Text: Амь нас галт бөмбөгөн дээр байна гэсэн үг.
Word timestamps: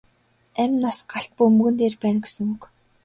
Амь 0.61 0.77
нас 0.83 0.97
галт 1.11 1.31
бөмбөгөн 1.37 1.75
дээр 1.79 1.95
байна 2.03 2.19
гэсэн 2.25 2.47
үг. 2.55 2.63